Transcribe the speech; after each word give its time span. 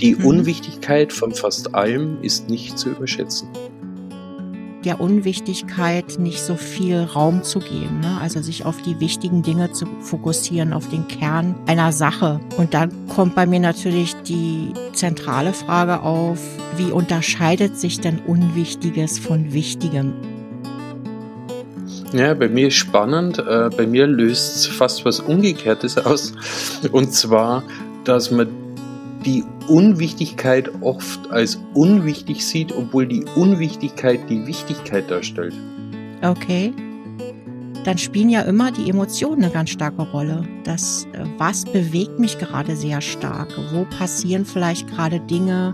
Die 0.00 0.14
mhm. 0.14 0.24
Unwichtigkeit 0.24 1.12
von 1.12 1.32
fast 1.32 1.74
allem 1.74 2.18
ist 2.22 2.48
nicht 2.48 2.78
zu 2.78 2.90
überschätzen 2.90 3.48
der 4.86 5.00
Unwichtigkeit 5.00 6.16
nicht 6.20 6.40
so 6.40 6.54
viel 6.54 7.02
Raum 7.02 7.42
zu 7.42 7.58
geben. 7.58 8.00
Ne? 8.00 8.18
Also 8.22 8.40
sich 8.40 8.64
auf 8.64 8.80
die 8.82 9.00
wichtigen 9.00 9.42
Dinge 9.42 9.72
zu 9.72 9.84
fokussieren, 10.00 10.72
auf 10.72 10.88
den 10.88 11.08
Kern 11.08 11.56
einer 11.66 11.90
Sache. 11.90 12.40
Und 12.56 12.72
dann 12.72 12.90
kommt 13.08 13.34
bei 13.34 13.46
mir 13.46 13.58
natürlich 13.58 14.14
die 14.22 14.72
zentrale 14.92 15.52
Frage 15.52 16.02
auf, 16.02 16.38
wie 16.76 16.92
unterscheidet 16.92 17.76
sich 17.76 18.00
denn 18.00 18.20
Unwichtiges 18.20 19.18
von 19.18 19.52
Wichtigem? 19.52 20.12
Ja, 22.12 22.34
bei 22.34 22.48
mir 22.48 22.68
ist 22.68 22.74
spannend. 22.74 23.40
Äh, 23.40 23.70
bei 23.76 23.88
mir 23.88 24.06
löst 24.06 24.54
es 24.54 24.66
fast 24.66 25.04
was 25.04 25.18
Umgekehrtes 25.18 25.98
aus. 25.98 26.32
Und 26.92 27.12
zwar, 27.12 27.64
dass 28.04 28.30
man 28.30 28.46
die 29.24 29.44
Unwichtigkeit 29.68 30.70
oft 30.82 31.30
als 31.30 31.58
unwichtig 31.74 32.44
sieht, 32.44 32.72
obwohl 32.72 33.06
die 33.06 33.24
Unwichtigkeit 33.34 34.20
die 34.28 34.46
Wichtigkeit 34.46 35.10
darstellt. 35.10 35.54
Okay. 36.22 36.72
Dann 37.84 37.98
spielen 37.98 38.30
ja 38.30 38.42
immer 38.42 38.72
die 38.72 38.90
Emotionen 38.90 39.44
eine 39.44 39.52
ganz 39.52 39.70
starke 39.70 40.02
Rolle. 40.02 40.42
Das, 40.64 41.06
äh, 41.12 41.24
was 41.38 41.64
bewegt 41.64 42.18
mich 42.18 42.38
gerade 42.38 42.74
sehr 42.74 43.00
stark? 43.00 43.48
Wo 43.72 43.84
passieren 43.84 44.44
vielleicht 44.44 44.88
gerade 44.88 45.20
Dinge, 45.20 45.72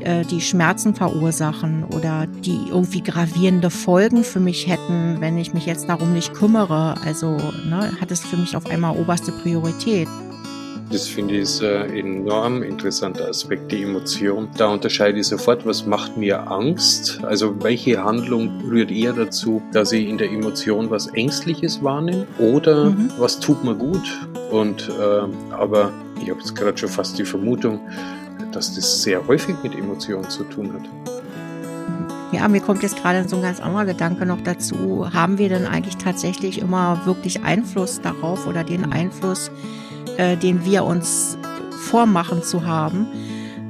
äh, 0.00 0.24
die 0.24 0.40
Schmerzen 0.40 0.96
verursachen 0.96 1.84
oder 1.84 2.26
die 2.26 2.58
irgendwie 2.68 3.02
gravierende 3.02 3.70
Folgen 3.70 4.24
für 4.24 4.40
mich 4.40 4.66
hätten, 4.66 5.20
wenn 5.20 5.38
ich 5.38 5.54
mich 5.54 5.64
jetzt 5.64 5.88
darum 5.88 6.12
nicht 6.12 6.34
kümmere? 6.34 6.96
Also 7.04 7.36
ne, 7.68 7.92
hat 8.00 8.10
es 8.10 8.20
für 8.20 8.36
mich 8.36 8.56
auf 8.56 8.66
einmal 8.66 8.96
oberste 8.96 9.30
Priorität. 9.30 10.08
Das 10.90 11.06
finde 11.06 11.34
ich 11.34 11.42
ist 11.42 11.62
ein 11.62 11.94
enorm 11.94 12.62
interessanter 12.62 13.28
Aspekt, 13.28 13.70
die 13.70 13.82
Emotion. 13.82 14.48
Da 14.56 14.68
unterscheide 14.68 15.18
ich 15.18 15.26
sofort, 15.26 15.66
was 15.66 15.84
macht 15.84 16.16
mir 16.16 16.50
Angst? 16.50 17.20
Also 17.24 17.62
welche 17.62 18.02
Handlung 18.02 18.62
rührt 18.62 18.90
eher 18.90 19.12
dazu, 19.12 19.60
dass 19.72 19.92
ich 19.92 20.08
in 20.08 20.16
der 20.16 20.30
Emotion 20.30 20.90
was 20.90 21.08
Ängstliches 21.08 21.82
wahrnehme 21.82 22.26
oder 22.38 22.86
mhm. 22.86 23.10
was 23.18 23.38
tut 23.38 23.62
mir 23.64 23.74
gut? 23.74 24.02
Und 24.50 24.88
äh, 24.88 25.52
aber 25.52 25.92
ich 26.22 26.30
habe 26.30 26.40
jetzt 26.40 26.54
gerade 26.54 26.76
schon 26.78 26.88
fast 26.88 27.18
die 27.18 27.24
Vermutung, 27.24 27.80
dass 28.52 28.74
das 28.74 29.02
sehr 29.02 29.26
häufig 29.26 29.56
mit 29.62 29.74
Emotionen 29.74 30.28
zu 30.30 30.44
tun 30.44 30.72
hat. 30.72 30.88
Ja, 32.38 32.46
mir 32.46 32.60
kommt 32.60 32.84
jetzt 32.84 33.02
gerade 33.02 33.28
so 33.28 33.34
ein 33.34 33.42
ganz 33.42 33.58
anderer 33.58 33.84
Gedanke 33.84 34.24
noch 34.24 34.40
dazu. 34.40 35.12
Haben 35.12 35.38
wir 35.38 35.48
denn 35.48 35.66
eigentlich 35.66 35.96
tatsächlich 35.96 36.60
immer 36.60 37.04
wirklich 37.04 37.42
Einfluss 37.42 38.00
darauf 38.00 38.46
oder 38.46 38.62
den 38.62 38.92
Einfluss, 38.92 39.50
äh, 40.18 40.36
den 40.36 40.64
wir 40.64 40.84
uns 40.84 41.36
vormachen 41.90 42.44
zu 42.44 42.64
haben. 42.64 43.08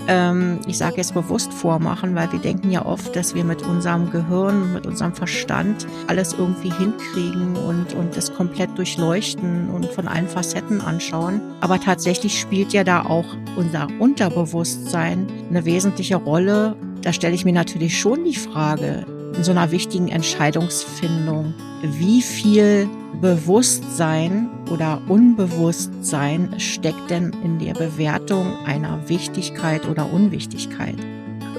Ähm, 0.06 0.60
ich 0.66 0.76
sage 0.76 0.98
jetzt 0.98 1.14
bewusst 1.14 1.50
vormachen, 1.50 2.14
weil 2.14 2.30
wir 2.30 2.40
denken 2.40 2.70
ja 2.70 2.84
oft, 2.84 3.16
dass 3.16 3.34
wir 3.34 3.42
mit 3.42 3.62
unserem 3.62 4.10
Gehirn, 4.10 4.74
mit 4.74 4.86
unserem 4.86 5.14
Verstand 5.14 5.86
alles 6.06 6.34
irgendwie 6.34 6.70
hinkriegen 6.70 7.56
und, 7.56 7.94
und 7.94 8.18
das 8.18 8.34
komplett 8.34 8.76
durchleuchten 8.76 9.70
und 9.70 9.86
von 9.86 10.08
allen 10.08 10.28
Facetten 10.28 10.82
anschauen. 10.82 11.40
Aber 11.62 11.80
tatsächlich 11.80 12.38
spielt 12.38 12.74
ja 12.74 12.84
da 12.84 13.06
auch 13.06 13.24
unser 13.56 13.88
Unterbewusstsein 13.98 15.26
eine 15.48 15.64
wesentliche 15.64 16.16
Rolle. 16.16 16.76
Da 17.02 17.12
stelle 17.12 17.34
ich 17.34 17.44
mir 17.44 17.52
natürlich 17.52 17.98
schon 17.98 18.24
die 18.24 18.36
Frage, 18.36 19.06
in 19.36 19.44
so 19.44 19.50
einer 19.50 19.70
wichtigen 19.70 20.08
Entscheidungsfindung, 20.08 21.54
wie 21.82 22.22
viel 22.22 22.88
Bewusstsein 23.20 24.48
oder 24.70 25.00
Unbewusstsein 25.08 26.54
steckt 26.58 27.10
denn 27.10 27.32
in 27.44 27.58
der 27.58 27.74
Bewertung 27.74 28.56
einer 28.66 29.08
Wichtigkeit 29.08 29.88
oder 29.88 30.12
Unwichtigkeit? 30.12 30.96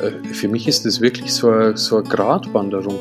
Äh, 0.01 0.33
für 0.33 0.47
mich 0.47 0.67
ist 0.67 0.85
das 0.85 1.01
wirklich 1.01 1.33
so 1.33 1.49
eine, 1.49 1.77
so 1.77 1.97
eine 1.97 2.07
Gratwanderung. 2.07 2.99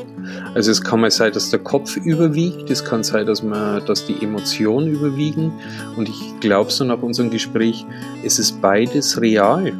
Also 0.53 0.71
es 0.71 0.81
kann 0.81 1.01
mal 1.01 1.11
sein, 1.11 1.31
dass 1.31 1.49
der 1.49 1.59
Kopf 1.59 1.97
überwiegt, 1.97 2.69
es 2.69 2.83
kann 2.83 3.03
sein, 3.03 3.25
dass, 3.25 3.43
man, 3.43 3.85
dass 3.85 4.05
die 4.05 4.21
Emotionen 4.21 4.87
überwiegen 4.87 5.51
und 5.95 6.09
ich 6.09 6.39
glaube 6.39 6.71
so 6.71 6.83
nach 6.83 7.01
unserem 7.01 7.29
Gespräch, 7.29 7.85
es 8.23 8.39
ist 8.39 8.61
beides 8.61 9.19
real. 9.19 9.73